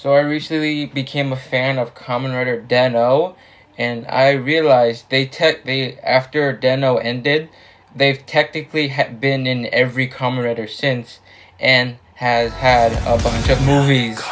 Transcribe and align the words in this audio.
So 0.00 0.14
I 0.14 0.20
recently 0.20 0.86
became 0.86 1.32
a 1.32 1.36
fan 1.36 1.76
of 1.76 1.96
Kamen 1.96 2.32
Rider 2.32 2.60
Den-O, 2.60 3.34
and 3.76 4.06
I 4.06 4.30
realized 4.30 5.10
they 5.10 5.26
tech 5.26 5.64
they 5.64 5.98
after 6.04 6.52
Den-O 6.52 6.98
ended, 6.98 7.48
they've 7.96 8.24
technically 8.24 8.90
ha- 8.90 9.08
been 9.08 9.48
in 9.48 9.68
every 9.72 10.06
Kamen 10.06 10.44
Rider 10.44 10.68
since, 10.68 11.18
and 11.58 11.96
has 12.14 12.52
had 12.52 12.92
a 12.92 13.20
bunch 13.20 13.48
of 13.48 13.60
movies. 13.66 14.22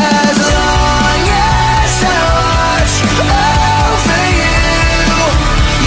As 0.00 0.38
long 0.42 1.22
as 1.22 2.02
I 2.02 2.18
watch 2.50 2.98
over 3.30 4.26
you, 4.34 4.58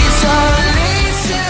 you 0.00 0.08
don't 0.24 0.64
need 0.80 1.12
to 1.28 1.44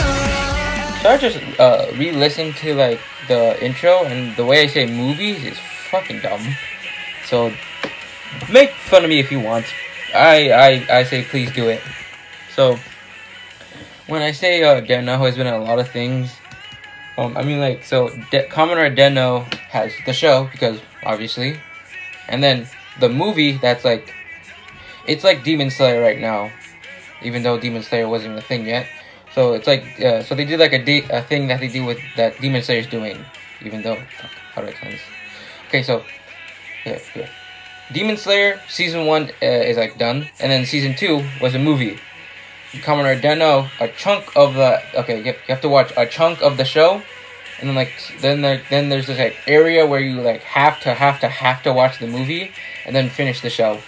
So 1.03 1.07
I 1.09 1.17
just 1.21 1.39
uh, 1.61 1.87
re-listened 1.97 2.57
to 2.57 2.75
like 2.75 2.99
the 3.29 3.65
intro, 3.65 4.03
and 4.07 4.35
the 4.35 4.45
way 4.45 4.65
I 4.65 4.67
say 4.67 4.87
movies 4.87 5.45
is 5.45 5.57
fucking 5.89 6.19
dumb. 6.19 6.43
So 7.29 7.53
make 8.51 8.71
fun 8.71 9.05
of 9.05 9.11
me 9.11 9.21
if 9.21 9.31
you 9.31 9.41
want. 9.41 9.67
I 10.15 10.51
I, 10.51 10.99
I 11.01 11.05
say 11.05 11.25
please 11.25 11.53
do 11.53 11.69
it. 11.69 11.83
So 12.55 12.79
when 14.07 14.23
I 14.23 14.33
say 14.33 14.65
uh, 14.65 14.81
Den-O 14.81 15.19
has 15.19 15.37
been 15.37 15.47
in 15.47 15.53
a 15.53 15.59
lot 15.59 15.79
of 15.79 15.89
things, 15.91 16.33
um, 17.19 17.37
I 17.37 17.43
mean 17.43 17.61
like 17.61 17.85
so 17.85 18.09
De- 18.31 18.49
Rider 18.49 18.95
Den-O 18.95 19.41
has 19.69 19.93
the 20.07 20.13
show 20.13 20.49
because 20.51 20.81
obviously, 21.05 21.61
and 22.29 22.43
then 22.43 22.67
the 23.01 23.09
movie 23.09 23.53
that's 23.59 23.85
like 23.85 24.15
it's 25.07 25.25
like 25.25 25.45
Demon 25.45 25.71
Slayer 25.71 26.01
right 26.01 26.19
now, 26.19 26.51
even 27.23 27.43
though 27.43 27.59
Demon 27.61 27.83
Slayer 27.83 28.09
wasn't 28.09 28.39
a 28.39 28.43
thing 28.43 28.67
yet. 28.67 28.87
So 29.35 29.53
it's 29.53 29.67
like 29.67 30.01
uh, 30.01 30.23
so 30.23 30.35
they 30.35 30.47
did 30.47 30.59
like 30.59 30.73
a, 30.73 30.83
de- 30.83 31.07
a 31.11 31.23
thing 31.23 31.49
that 31.49 31.61
they 31.61 31.69
do 31.69 31.85
with 31.85 31.99
that 32.17 32.41
Demon 32.41 32.63
Slayer 32.63 32.81
is 32.81 32.87
doing, 32.87 33.23
even 33.63 33.83
though 33.83 33.97
fuck, 33.97 34.31
how 34.55 34.63
do 34.63 34.69
I 34.69 34.71
explain 34.71 34.93
this? 34.93 35.03
Okay, 35.69 35.83
so 35.83 36.03
here. 36.85 37.29
Demon 37.93 38.17
Slayer 38.17 38.61
season 38.69 39.07
one 39.07 39.31
uh, 39.43 39.47
is 39.47 39.77
like 39.77 39.99
done, 39.99 40.29
and 40.41 40.53
then 40.53 40.67
season 40.67 40.95
two 40.95 41.25
was 41.41 41.55
a 41.55 41.59
movie. 41.59 41.99
Rider 42.87 43.21
Den-O, 43.21 43.71
a 43.81 43.89
chunk 43.89 44.37
of 44.37 44.55
the 44.55 44.83
okay, 44.95 45.19
you 45.19 45.25
you 45.25 45.49
have 45.49 45.63
to 45.63 45.69
watch 45.69 45.93
a 45.97 46.07
chunk 46.07 46.43
of 46.43 46.59
the 46.59 46.65
show, 46.65 47.03
and 47.61 47.69
then 47.69 47.75
like 47.75 47.93
then 48.21 48.43
there 48.43 48.61
then 48.69 48.91
there's 48.91 49.07
this 49.07 49.19
like 49.19 49.37
area 49.47 49.87
where 49.87 50.01
you 50.01 50.21
like 50.21 50.43
have 50.43 50.79
to 50.81 50.93
have 50.93 51.19
to 51.21 51.29
have 51.29 51.63
to 51.63 51.73
watch 51.73 51.99
the 51.99 52.07
movie 52.07 52.53
and 52.85 52.95
then 52.95 53.09
finish 53.09 53.41
the 53.41 53.51
show. 53.51 53.81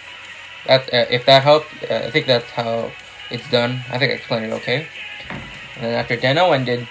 That 0.66 0.82
uh, 0.94 1.06
if 1.10 1.26
that 1.26 1.42
helped, 1.42 1.68
uh, 1.90 2.06
I 2.06 2.10
think 2.10 2.26
that's 2.26 2.50
how 2.50 2.90
it's 3.30 3.48
done. 3.50 3.82
I 3.90 3.98
think 3.98 4.12
I 4.12 4.14
explained 4.14 4.46
it 4.46 4.52
okay. 4.54 4.86
And 5.76 5.84
then 5.84 5.94
after 5.94 6.16
Den-O 6.16 6.52
ended, 6.52 6.88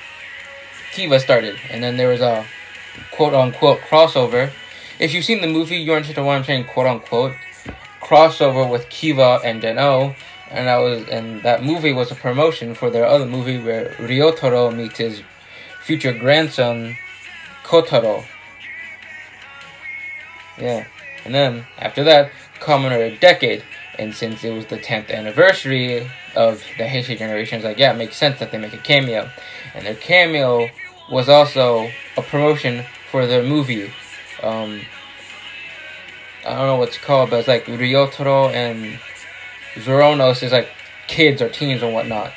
Kiva 0.94 1.20
started, 1.20 1.58
and 1.72 1.84
then 1.84 1.98
there 1.98 2.10
was 2.10 2.22
a 2.22 2.45
quote 3.12 3.34
unquote 3.34 3.80
crossover. 3.82 4.52
If 5.00 5.14
you've 5.14 5.23
seen 5.23 5.39
the 5.39 5.47
movie, 5.47 5.78
you 5.78 5.94
understand 5.94 6.28
why 6.28 6.36
I'm 6.36 6.44
saying 6.44 6.66
quote 6.66 6.88
unquote 6.88 7.33
crossover 8.02 8.69
with 8.69 8.89
Kiva 8.89 9.39
and 9.45 9.61
Den-O, 9.61 10.14
and 10.52 10.67
that 10.67 10.78
was 10.78 11.08
and 11.08 11.42
that 11.44 11.64
movie 11.64 11.94
was 11.94 12.11
a 12.11 12.16
promotion 12.16 12.73
for 12.73 12.89
their 12.89 13.05
other 13.05 13.25
movie 13.25 13.61
where 13.61 13.92
Ryotaro 13.92 14.75
meets 14.75 14.97
his 14.97 15.22
future 15.81 16.11
grandson 16.11 16.97
Kotaro. 17.64 18.25
Yeah, 20.58 20.86
and 21.23 21.33
then 21.33 21.66
after 21.77 22.03
that, 22.03 22.31
Kamen 22.59 22.92
a 22.92 23.17
Decade, 23.20 23.64
and 23.97 24.14
since 24.14 24.44
it 24.44 24.53
was 24.53 24.66
the 24.66 24.77
10th 24.77 25.09
anniversary 25.11 26.09
of 26.36 26.61
the 26.77 26.83
Heisei 26.83 27.17
generation, 27.17 27.58
it's 27.58 27.66
like 27.66 27.77
yeah, 27.77 27.94
it 27.94 27.97
makes 27.97 28.17
sense 28.17 28.38
that 28.39 28.52
they 28.52 28.58
make 28.58 28.73
a 28.73 28.77
cameo, 28.77 29.30
and 29.73 29.86
their 29.86 29.95
cameo 29.95 30.70
was 31.09 31.30
also 31.30 31.89
a 32.17 32.22
promotion 32.22 32.83
for 33.11 33.25
their 33.25 33.44
movie. 33.44 33.94
Um, 34.44 34.82
I 36.45 36.56
don't 36.56 36.68
know 36.68 36.78
what's 36.78 36.98
called, 36.98 37.30
but 37.30 37.40
it's 37.40 37.48
like 37.48 37.66
Ryotaro 37.66 38.52
and 38.54 39.00
Zoronos 39.76 40.42
is 40.44 40.52
like 40.52 40.70
kids 41.08 41.42
or 41.42 41.50
teens 41.50 41.84
or 41.84 41.92
whatnot. 41.92 42.32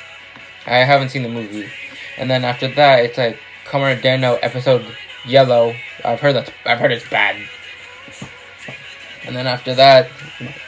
I 0.65 0.77
haven't 0.77 1.09
seen 1.09 1.23
the 1.23 1.29
movie. 1.29 1.69
And 2.17 2.29
then 2.29 2.43
after 2.43 2.67
that, 2.75 3.05
it's 3.05 3.17
like 3.17 3.39
Kamen 3.65 3.81
Rider 3.81 4.01
Den-O 4.01 4.35
episode 4.35 4.85
Yellow. 5.25 5.75
I've 6.03 6.19
heard 6.19 6.35
that 6.35 6.53
I've 6.65 6.79
heard 6.79 6.91
it's 6.91 7.07
bad. 7.09 7.37
And 9.25 9.35
then 9.35 9.47
after 9.47 9.73
that, 9.75 10.09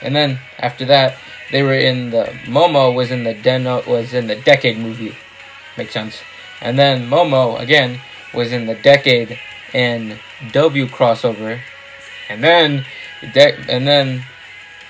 and 0.02 0.16
then 0.16 0.40
after 0.60 0.86
that, 0.86 1.18
they 1.52 1.62
were 1.62 1.76
in 1.76 2.12
the 2.12 2.26
Momo 2.46 2.96
was 2.96 3.12
in 3.12 3.24
the 3.24 3.34
Den-O 3.34 3.84
was 3.88 4.14
in 4.14 4.28
the 4.28 4.36
Decade 4.36 4.78
movie. 4.78 5.16
Makes 5.78 5.94
sense. 5.94 6.22
And 6.62 6.80
then 6.80 7.10
Momo 7.10 7.60
again 7.60 8.00
was 8.34 8.54
in 8.54 8.66
the 8.66 8.76
Decade 8.76 9.38
and 9.76 10.18
W 10.54 10.88
crossover. 10.88 11.60
And 12.30 12.44
then 12.44 12.86
De- 13.34 13.58
and 13.70 13.86
then 13.86 14.24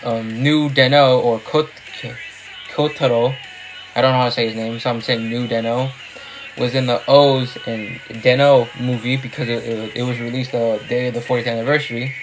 um, 0.03 0.41
New 0.43 0.69
Den-O 0.69 1.19
or 1.19 1.39
Kot- 1.39 1.69
Kotaro, 2.71 3.35
I 3.95 4.01
don't 4.01 4.11
know 4.11 4.19
how 4.19 4.25
to 4.25 4.31
say 4.31 4.47
his 4.47 4.55
name, 4.55 4.79
so 4.79 4.89
I'm 4.91 5.01
saying 5.01 5.27
New 5.29 5.47
Den-O, 5.47 5.91
was 6.57 6.75
in 6.75 6.85
the 6.85 7.01
OOO 7.09 7.47
and 7.65 7.99
Den-O 8.21 8.69
movie 8.79 9.17
because 9.17 9.49
it, 9.49 9.63
it, 9.63 9.95
it 9.97 10.03
was 10.03 10.19
released 10.19 10.51
the 10.51 10.81
day 10.87 11.07
of 11.07 11.13
the 11.13 11.19
40th 11.19 11.47
anniversary. 11.47 12.13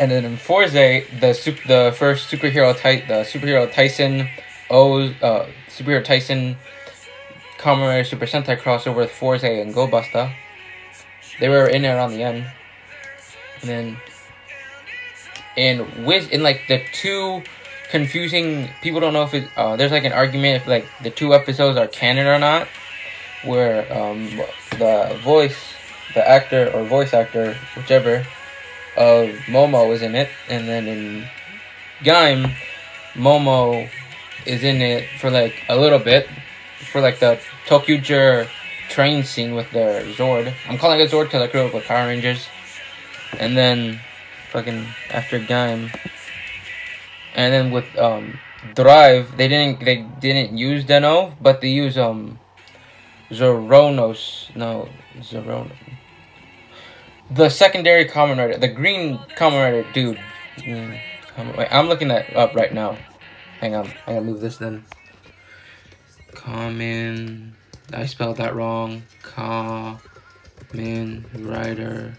And 0.00 0.10
then 0.10 0.24
in 0.24 0.36
Fourze, 0.36 0.72
the 0.72 1.04
the 1.66 1.94
first 1.96 2.30
superhero 2.30 2.76
ty- 2.76 3.04
the 3.06 3.24
superhero 3.24 3.70
Taisen 3.70 4.28
OOO 4.70 5.14
uh, 5.22 5.46
superhero 5.68 6.04
Taisen 6.04 6.56
Kamen 7.58 8.04
Super 8.04 8.26
Sentai 8.26 8.58
crossover 8.58 8.96
with 8.96 9.10
Fourze 9.12 9.44
and 9.44 9.72
Go-Busters. 9.72 10.30
They 11.40 11.48
were 11.48 11.66
in 11.66 11.82
there 11.82 11.96
around 11.96 12.12
the 12.12 12.22
end. 12.22 12.46
And 13.60 13.70
then 13.70 13.96
in 15.56 16.04
Wiz 16.04 16.28
in 16.28 16.42
like 16.42 16.62
the 16.68 16.82
two 16.92 17.42
confusing 17.90 18.68
people 18.80 19.00
don't 19.00 19.12
know 19.12 19.22
if 19.22 19.34
it 19.34 19.48
uh, 19.56 19.76
there's 19.76 19.92
like 19.92 20.04
an 20.04 20.12
argument 20.12 20.62
if 20.62 20.66
like 20.66 20.86
the 21.02 21.10
two 21.10 21.34
episodes 21.34 21.76
are 21.76 21.86
canon 21.86 22.26
or 22.26 22.38
not 22.38 22.66
where 23.44 23.84
um 23.92 24.30
the 24.78 25.20
voice 25.22 25.74
the 26.14 26.26
actor 26.26 26.70
or 26.72 26.84
voice 26.84 27.12
actor 27.12 27.54
whichever 27.76 28.26
of 28.96 29.28
Momo 29.46 29.88
was 29.88 30.02
in 30.02 30.14
it 30.14 30.30
and 30.48 30.66
then 30.66 30.86
in 30.86 31.28
Gaim 32.00 32.54
Momo 33.14 33.88
is 34.46 34.62
in 34.64 34.80
it 34.80 35.06
for 35.20 35.30
like 35.30 35.54
a 35.68 35.76
little 35.76 35.98
bit 35.98 36.28
for 36.90 37.00
like 37.00 37.18
the 37.20 37.38
Tokyo 37.66 37.98
train 38.92 39.24
scene 39.24 39.54
with 39.54 39.70
their 39.70 40.02
Zord. 40.12 40.52
I'm 40.68 40.76
calling 40.76 41.00
it 41.00 41.10
Zord 41.10 41.24
because 41.24 41.42
I 41.42 41.50
grew 41.50 41.62
up 41.62 41.74
with 41.74 41.84
Power 41.84 42.08
Rangers. 42.08 42.46
And 43.38 43.56
then 43.56 43.98
fucking 44.50 44.86
after 45.10 45.40
Gaim. 45.40 45.90
And 47.34 47.52
then 47.52 47.70
with 47.70 47.88
um 47.98 48.38
Drive, 48.74 49.36
they 49.36 49.48
didn't 49.48 49.84
they 49.84 50.02
didn't 50.20 50.56
use 50.56 50.84
Den-O, 50.84 51.34
but 51.40 51.60
they 51.60 51.68
use 51.68 51.96
um 51.96 52.38
Zoronos. 53.30 54.54
No, 54.54 54.88
Zoronos. 55.18 55.72
The 57.30 57.48
secondary 57.48 58.04
Kamen 58.04 58.36
Rider, 58.36 58.58
the 58.58 58.68
green 58.68 59.18
Kamen 59.36 59.58
Rider 59.64 59.90
dude. 59.92 60.20
Mm, 60.58 61.00
Wait, 61.56 61.68
I'm 61.72 61.88
looking 61.88 62.08
that 62.08 62.36
up 62.36 62.54
right 62.54 62.72
now. 62.72 62.98
Hang 63.60 63.74
on, 63.74 63.86
I 64.06 64.12
gotta 64.12 64.20
move 64.20 64.40
this 64.40 64.58
then. 64.58 64.84
Kamen. 66.34 67.52
I 67.92 68.06
spelled 68.06 68.38
that 68.38 68.54
wrong. 68.54 69.02
Kamen 69.22 71.24
Rider. 71.34 72.16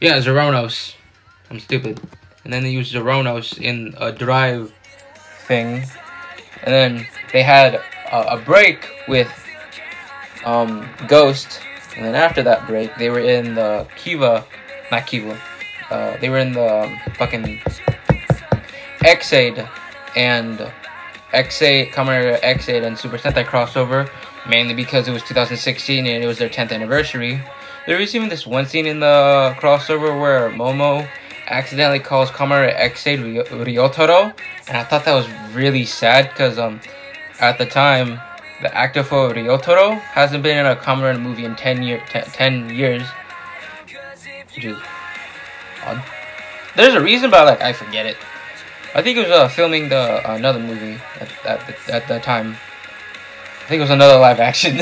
Yeah, 0.00 0.18
Zoronos. 0.18 0.94
I'm 1.50 1.60
stupid. 1.60 2.00
And 2.44 2.52
then 2.52 2.62
they 2.62 2.70
used 2.70 2.94
Zoronos 2.94 3.60
in 3.60 3.94
a 3.98 4.12
drive 4.12 4.72
thing. 5.46 5.84
And 6.62 6.72
then 6.72 7.06
they 7.32 7.42
had 7.42 7.74
a, 8.10 8.34
a 8.34 8.38
break 8.38 8.88
with 9.08 9.30
um, 10.44 10.88
Ghost. 11.06 11.60
And 11.96 12.04
then 12.04 12.14
after 12.14 12.42
that 12.42 12.66
break, 12.66 12.96
they 12.96 13.10
were 13.10 13.20
in 13.20 13.54
the 13.54 13.86
Kiva, 13.96 14.46
not 14.90 15.06
Kiva. 15.06 15.38
Uh, 15.90 16.16
they 16.18 16.28
were 16.28 16.38
in 16.38 16.52
the 16.52 16.84
um, 16.84 16.98
fucking 17.16 17.60
Ex-Aid 19.04 19.68
and 20.16 20.72
Ex-Aid, 21.32 21.92
Kamen 21.92 22.08
Rider 22.08 22.38
Ex-Aid 22.42 22.82
and 22.82 22.98
Super 22.98 23.18
Sentai 23.18 23.44
crossover, 23.44 24.10
mainly 24.48 24.74
because 24.74 25.06
it 25.08 25.12
was 25.12 25.22
2016 25.22 26.06
and 26.06 26.24
it 26.24 26.26
was 26.26 26.38
their 26.38 26.48
10th 26.48 26.72
anniversary. 26.72 27.40
There 27.86 27.98
was 27.98 28.14
even 28.14 28.28
this 28.28 28.46
one 28.46 28.66
scene 28.66 28.86
in 28.86 29.00
the 29.00 29.54
crossover 29.58 30.20
where 30.20 30.50
Momo 30.50 31.08
accidentally 31.46 31.98
calls 31.98 32.30
Kamen 32.30 32.50
Rider 32.50 32.76
Ex-Aid 32.76 33.20
Ry- 33.20 33.64
Ryotaro, 33.64 34.34
and 34.68 34.76
I 34.76 34.84
thought 34.84 35.04
that 35.04 35.14
was 35.14 35.26
really 35.54 35.84
sad 35.84 36.30
because 36.30 36.58
um, 36.58 36.80
at 37.40 37.58
the 37.58 37.66
time, 37.66 38.20
the 38.62 38.74
actor 38.76 39.02
for 39.02 39.32
Ryotaro 39.32 39.98
hasn't 39.98 40.42
been 40.42 40.58
in 40.58 40.66
a 40.66 40.76
Kamen 40.76 41.20
movie 41.22 41.44
in 41.44 41.56
10, 41.56 41.82
year, 41.82 42.02
10, 42.10 42.24
10 42.24 42.70
years, 42.70 43.02
which 44.54 44.64
is 44.64 44.78
odd. 45.86 46.02
There's 46.76 46.94
a 46.94 47.00
reason, 47.00 47.30
but 47.30 47.46
like 47.46 47.60
I 47.62 47.72
forget 47.72 48.06
it. 48.06 48.16
I 48.94 49.02
think 49.02 49.18
it 49.18 49.28
was 49.28 49.30
uh, 49.30 49.48
filming 49.48 49.88
the 49.88 50.20
another 50.32 50.58
movie 50.58 51.00
at 51.20 51.30
at 51.46 51.66
the, 51.66 51.94
at 51.94 52.08
that 52.08 52.22
time. 52.22 52.56
I 53.62 53.68
think 53.68 53.78
it 53.78 53.82
was 53.82 53.90
another 53.90 54.18
live 54.18 54.40
action. 54.40 54.80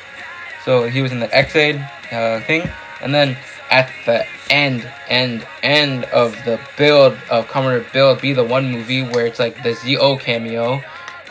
so 0.64 0.86
he 0.86 1.00
was 1.00 1.12
in 1.12 1.20
the 1.20 1.34
Ex-Aid 1.34 1.76
uh, 2.12 2.40
thing, 2.40 2.68
and 3.00 3.14
then 3.14 3.38
at 3.70 3.90
the 4.04 4.26
end 4.50 4.90
end 5.08 5.46
end 5.62 6.04
of 6.06 6.32
the 6.44 6.60
build 6.76 7.16
of 7.30 7.48
Rider 7.48 7.84
build 7.92 8.20
be 8.20 8.32
the 8.32 8.44
one 8.44 8.70
movie 8.70 9.02
where 9.02 9.26
it's 9.26 9.38
like 9.38 9.62
the 9.62 9.74
Zi-O 9.74 10.16
cameo. 10.16 10.82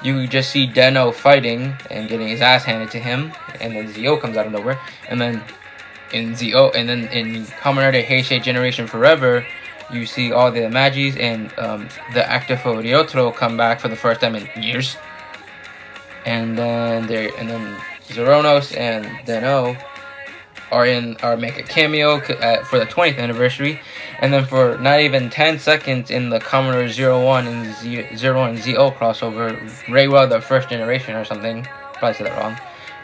You 0.03 0.27
just 0.27 0.51
see 0.51 0.67
Den-O 0.67 1.11
fighting 1.11 1.75
and 1.89 2.07
getting 2.07 2.27
his 2.27 2.41
ass 2.41 2.63
handed 2.63 2.91
to 2.91 2.99
him, 2.99 3.33
and 3.59 3.75
then 3.75 3.91
Zi-O 3.91 4.17
comes 4.17 4.37
out 4.37 4.45
of 4.45 4.51
nowhere, 4.51 4.79
and 5.09 5.19
then 5.19 5.43
in 6.13 6.35
Zi-O, 6.35 6.69
and 6.69 6.87
then 6.87 7.07
in 7.07 7.45
Rider 7.77 8.01
Heisei 8.01 8.41
Generation 8.41 8.87
Forever, 8.87 9.45
you 9.91 10.05
see 10.05 10.31
all 10.31 10.51
the 10.51 10.61
Magis 10.69 11.15
and 11.17 11.51
um, 11.57 11.87
the 12.13 12.29
actor 12.29 12.57
for 12.57 12.73
Ryotaro 12.75 13.33
come 13.35 13.57
back 13.57 13.79
for 13.79 13.87
the 13.87 13.95
first 13.95 14.21
time 14.21 14.35
in 14.35 14.49
years, 14.61 14.97
and 16.25 16.57
then 16.57 17.07
they 17.07 17.29
and 17.37 17.49
then 17.49 17.77
Zeronos 18.07 18.75
and 18.75 19.07
Den-O 19.25 19.77
are 20.71 20.85
in 20.85 21.15
are 21.17 21.37
make 21.37 21.57
a 21.57 21.63
cameo 21.63 22.17
at, 22.41 22.67
for 22.67 22.79
the 22.79 22.85
20th 22.85 23.17
anniversary, 23.17 23.79
and 24.19 24.33
then 24.33 24.45
for 24.45 24.77
not 24.77 24.99
even 24.99 25.29
10 25.29 25.59
seconds 25.59 26.11
in 26.11 26.29
the 26.29 26.39
Kamen 26.39 26.73
Rider 26.73 26.89
Zero 26.89 27.23
One 27.23 27.47
and 27.47 27.73
Z, 27.75 28.15
Zero 28.15 28.39
One 28.39 28.57
Zo 28.57 28.91
crossover, 28.91 29.57
Reiwa 29.85 30.29
the 30.29 30.41
first 30.41 30.69
generation 30.69 31.15
or 31.15 31.23
something. 31.23 31.67
Probably 31.93 32.13
said 32.13 32.27
that 32.27 32.37
wrong. 32.37 32.57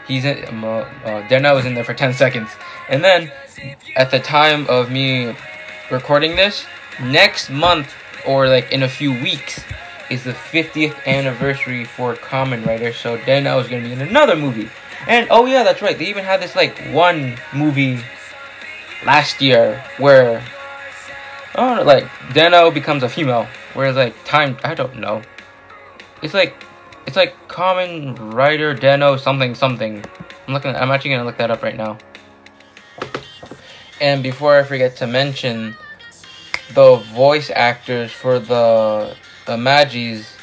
He's 0.06 0.24
in. 0.24 0.62
Uh, 0.62 0.86
uh, 1.04 1.28
Den-O 1.28 1.56
is 1.56 1.64
in 1.64 1.74
there 1.74 1.84
for 1.84 1.94
10 1.94 2.12
seconds, 2.12 2.50
and 2.90 3.02
then 3.02 3.32
at 3.96 4.10
the 4.10 4.20
time 4.20 4.66
of 4.68 4.90
me 4.90 5.34
recording 5.90 6.36
this, 6.36 6.66
next 7.00 7.50
month 7.50 7.92
or 8.26 8.48
like 8.48 8.72
in 8.72 8.82
a 8.82 8.88
few 8.88 9.12
weeks 9.12 9.60
is 10.10 10.24
the 10.24 10.32
50th 10.32 10.94
anniversary 11.06 11.84
for 11.84 12.14
Kamen 12.14 12.66
Rider. 12.66 12.92
So 12.92 13.16
Den-O 13.24 13.58
is 13.58 13.68
gonna 13.68 13.82
be 13.82 13.92
in 13.92 14.00
another 14.00 14.36
movie. 14.36 14.70
And 15.06 15.26
oh 15.30 15.46
yeah, 15.46 15.62
that's 15.62 15.82
right. 15.82 15.98
They 15.98 16.06
even 16.06 16.24
had 16.24 16.40
this 16.40 16.56
like 16.56 16.78
one 16.92 17.38
movie 17.54 18.00
last 19.04 19.42
year 19.42 19.82
where 19.98 20.44
oh 21.54 21.82
like 21.84 22.08
Den-O 22.32 22.70
becomes 22.70 23.02
a 23.02 23.08
female. 23.08 23.46
Whereas 23.74 23.96
like 23.96 24.14
time 24.24 24.56
I 24.64 24.74
don't 24.74 24.98
know. 24.98 25.22
It's 26.22 26.34
like 26.34 26.54
it's 27.06 27.16
like 27.16 27.36
Kamen 27.48 28.32
Rider 28.32 28.74
Den-O 28.74 29.16
something 29.16 29.54
something. 29.54 30.04
I'm 30.46 30.54
looking 30.54 30.74
I'm 30.74 30.90
actually 30.90 31.10
gonna 31.10 31.24
look 31.24 31.38
that 31.38 31.50
up 31.50 31.62
right 31.62 31.76
now. 31.76 31.98
And 34.04 34.22
before 34.22 34.54
I 34.54 34.64
forget 34.64 34.96
to 34.96 35.06
mention 35.06 35.74
the 36.74 36.96
voice 37.14 37.50
actors 37.50 38.12
for 38.12 38.38
the 38.38 39.16
the 39.46 39.56
Magis 39.56 40.36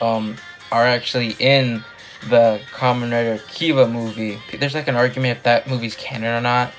um 0.00 0.36
are 0.70 0.86
actually 0.86 1.34
in 1.40 1.82
the 2.28 2.60
Kamen 2.72 3.10
Rider 3.10 3.42
Kiva 3.48 3.88
movie. 3.88 4.38
There's 4.56 4.74
like 4.74 4.86
an 4.86 4.94
argument 4.94 5.38
if 5.38 5.42
that 5.42 5.68
movie's 5.68 5.96
canon 5.96 6.36
or 6.36 6.40
not. 6.40 6.72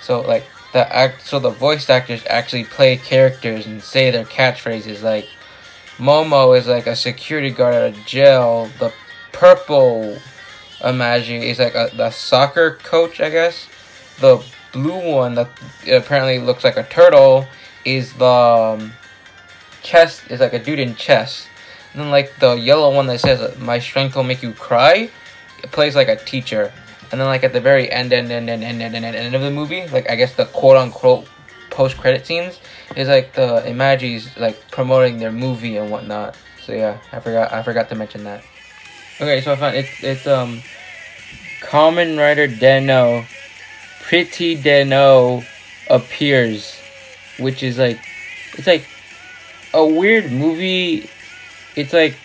So 0.00 0.22
like 0.22 0.46
the 0.72 0.90
act, 0.90 1.26
so 1.26 1.38
the 1.38 1.50
voice 1.50 1.90
actors 1.90 2.22
actually 2.30 2.64
play 2.64 2.96
characters 2.96 3.66
and 3.66 3.82
say 3.82 4.10
their 4.10 4.24
catchphrases. 4.24 5.02
Like 5.02 5.28
Momo 5.98 6.56
is 6.58 6.66
like 6.66 6.86
a 6.86 6.96
security 6.96 7.50
guard 7.50 7.74
at 7.74 7.94
a 7.94 8.04
jail. 8.06 8.70
The 8.78 8.90
purple 9.32 10.16
Imagi 10.80 11.42
is 11.42 11.58
like 11.58 11.74
a 11.74 11.90
the 11.94 12.08
soccer 12.08 12.76
coach, 12.76 13.20
I 13.20 13.28
guess. 13.28 13.68
The 14.20 14.42
blue 14.72 15.14
one 15.14 15.34
that 15.34 15.48
apparently 15.90 16.38
looks 16.38 16.64
like 16.64 16.76
a 16.76 16.84
turtle 16.84 17.46
is 17.84 18.12
the 18.14 18.24
um, 18.24 18.92
chess 19.82 20.26
is 20.28 20.40
like 20.40 20.52
a 20.52 20.58
dude 20.58 20.78
in 20.78 20.94
chess. 20.94 21.46
And 21.92 22.02
then 22.02 22.10
like 22.10 22.38
the 22.38 22.54
yellow 22.54 22.94
one 22.94 23.06
that 23.06 23.20
says 23.20 23.58
"My 23.58 23.78
strength 23.78 24.16
will 24.16 24.24
make 24.24 24.42
you 24.42 24.52
cry," 24.52 25.10
it 25.62 25.72
plays 25.72 25.96
like 25.96 26.08
a 26.08 26.16
teacher. 26.16 26.72
And 27.10 27.20
then 27.20 27.28
like 27.28 27.44
at 27.44 27.52
the 27.52 27.60
very 27.60 27.90
end, 27.90 28.12
end, 28.12 28.30
end, 28.30 28.50
end, 28.50 28.62
end, 28.62 28.82
end, 28.82 28.94
end, 28.94 29.04
end 29.04 29.34
of 29.34 29.40
the 29.40 29.50
movie, 29.50 29.86
like 29.88 30.10
I 30.10 30.16
guess 30.16 30.34
the 30.34 30.44
quote 30.44 30.76
unquote 30.76 31.26
post 31.70 31.96
credit 31.96 32.26
scenes 32.26 32.60
is 32.96 33.08
like 33.08 33.34
the 33.34 33.62
Imagis 33.66 34.38
like 34.38 34.70
promoting 34.70 35.18
their 35.18 35.32
movie 35.32 35.76
and 35.78 35.90
whatnot. 35.90 36.36
So 36.62 36.72
yeah, 36.72 36.98
I 37.12 37.20
forgot 37.20 37.52
I 37.52 37.62
forgot 37.62 37.88
to 37.88 37.94
mention 37.94 38.24
that. 38.24 38.44
Okay, 39.20 39.40
so 39.40 39.52
I 39.52 39.56
found 39.56 39.76
it's 39.76 40.04
it's 40.04 40.26
um 40.26 40.62
Kamen 41.62 42.18
Rider 42.18 42.46
Den-O 42.46 43.24
Pretty 44.08 44.54
Den-O 44.54 45.44
appears, 45.90 46.80
which 47.38 47.62
is 47.62 47.76
like 47.76 48.00
it's 48.54 48.66
like 48.66 48.86
a 49.74 49.84
weird 49.84 50.32
movie. 50.32 51.10
It's 51.76 51.92
like 51.92 52.16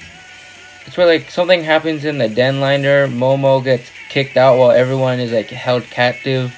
it's 0.86 0.96
where 0.96 1.06
like 1.06 1.30
something 1.30 1.62
happens 1.62 2.06
in 2.06 2.20
the 2.20 2.30
den 2.30 2.62
liner. 2.62 3.08
Momo 3.10 3.62
gets 3.62 3.92
kicked 4.08 4.38
out 4.38 4.58
while 4.58 4.72
everyone 4.72 5.20
is 5.20 5.34
like 5.34 5.50
held 5.50 5.84
captive. 5.84 6.56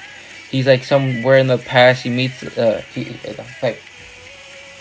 He's 0.48 0.68
like 0.68 0.84
somewhere 0.84 1.38
in 1.38 1.48
the 1.48 1.58
past. 1.58 2.04
He 2.04 2.10
meets 2.10 2.44
uh 2.56 2.82
he 2.94 3.18
like 3.62 3.82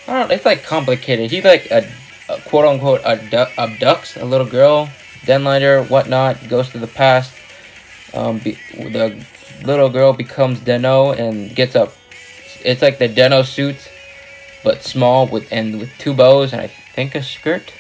I 0.08 0.20
don't. 0.20 0.32
It's 0.32 0.46
like 0.46 0.64
complicated. 0.64 1.32
He 1.32 1.42
like 1.42 1.72
a, 1.72 1.92
a 2.30 2.40
quote 2.42 2.66
unquote 2.66 3.02
abdu- 3.04 3.52
abducts 3.58 4.22
a 4.22 4.26
little 4.26 4.46
girl. 4.46 4.90
Denliner, 5.22 5.90
whatnot, 5.90 6.48
goes 6.48 6.70
to 6.70 6.78
the 6.78 6.86
past. 6.86 7.34
Um, 8.14 8.38
be, 8.38 8.52
the 8.76 9.26
little 9.64 9.90
girl 9.90 10.14
becomes 10.14 10.60
Den-O 10.60 11.12
and 11.12 11.56
gets 11.56 11.76
up. 11.76 11.94
It's 12.64 12.82
like 12.82 12.98
the 12.98 13.08
Den-O 13.08 13.44
suit, 13.44 13.78
but 14.64 14.84
small 14.84 15.28
with 15.28 15.48
and 15.52 15.80
with 15.80 15.90
two 15.98 16.14
bows 16.14 16.52
and 16.54 16.62
I 16.62 16.68
think 16.68 17.16
a 17.16 17.22
skirt. 17.24 17.74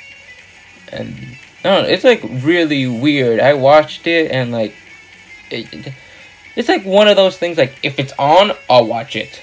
And 0.92 1.16
I 1.63 1.69
don't 1.69 1.83
know, 1.83 1.89
it's 1.89 2.04
like 2.04 2.22
really 2.24 2.86
weird. 2.88 3.39
I 3.39 3.54
watched 3.56 4.06
it 4.07 4.31
and 4.31 4.51
like, 4.51 4.74
it, 5.51 5.74
it- 5.74 5.94
it's 6.56 6.69
like 6.69 6.86
one 6.86 7.10
of 7.10 7.18
those 7.18 7.38
things. 7.38 7.57
Like 7.57 7.74
if 7.83 8.00
it's 8.00 8.13
on, 8.18 8.54
I'll 8.69 8.86
watch 8.88 9.18
it. 9.18 9.42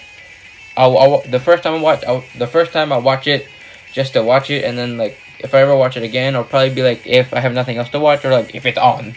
I'll, 0.79 0.97
I'll 0.97 1.21
the 1.23 1.39
first 1.41 1.63
time 1.63 1.75
I 1.75 1.81
watch 1.83 2.03
I'll, 2.07 2.25
the 2.39 2.47
first 2.47 2.73
time 2.73 2.91
I 2.91 2.97
watch 2.97 3.27
it 3.27 3.47
just 3.93 4.15
to 4.15 4.23
watch 4.23 4.49
it 4.49 4.65
and 4.65 4.79
then 4.79 4.97
like 4.97 5.19
if 5.39 5.53
I 5.55 5.61
ever 5.61 5.77
watch 5.77 5.99
it 5.99 6.03
again 6.05 6.35
I'll 6.35 6.45
probably 6.45 6.75
be 6.75 6.83
like 6.83 7.07
if 7.07 7.35
I 7.35 7.41
have 7.41 7.53
nothing 7.53 7.77
else 7.77 7.91
to 7.91 8.01
watch 8.01 8.25
or 8.25 8.31
like 8.31 8.55
if 8.55 8.65
it's 8.65 8.79
on. 8.79 9.15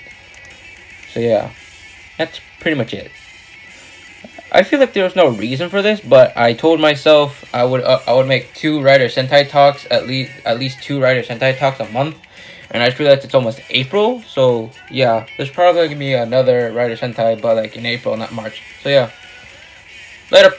So 1.14 1.22
yeah. 1.22 1.52
That's 2.18 2.40
pretty 2.60 2.78
much 2.78 2.94
it. 2.94 3.12
I 4.52 4.64
feel 4.64 4.80
like 4.80 4.94
there 4.94 5.04
was 5.04 5.16
no 5.16 5.28
reason 5.28 5.70
for 5.70 5.82
this, 5.82 6.00
but 6.00 6.36
I 6.38 6.54
told 6.54 6.80
myself 6.80 7.44
I 7.54 7.66
would 7.66 7.84
uh, 7.84 8.00
I 8.08 8.14
would 8.14 8.28
make 8.28 8.54
two 8.54 8.82
Rider 8.82 9.08
Sentai 9.08 9.50
talks 9.50 9.86
at 9.92 10.08
least 10.08 10.32
at 10.46 10.60
least 10.60 10.82
two 10.82 11.02
Rider 11.02 11.24
Sentai 11.24 11.58
talks 11.58 11.80
a 11.80 11.90
month, 11.90 12.16
and 12.72 12.82
I 12.82 12.88
just 12.88 13.00
realized 13.00 13.26
it's 13.26 13.36
almost 13.36 13.60
April, 13.70 14.22
so 14.22 14.70
yeah, 14.90 15.26
there's 15.36 15.50
probably 15.50 15.88
gonna 15.88 16.00
be 16.00 16.14
another 16.14 16.72
Rider 16.72 16.96
Sentai, 16.96 17.42
but 17.42 17.58
like 17.58 17.76
in 17.76 17.86
April, 17.86 18.16
not 18.16 18.32
March. 18.32 18.62
So 18.82 18.90
yeah, 18.90 19.12
later. 20.32 20.54